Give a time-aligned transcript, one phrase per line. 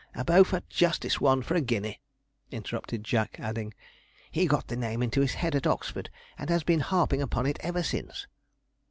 [0.15, 2.01] 'A Beaufort Justice one, for a guinea!'
[2.49, 3.71] interrupted Jack, adding,
[4.31, 7.57] 'He got the name into his head at Oxford, and has been harping upon it
[7.61, 8.25] ever since.'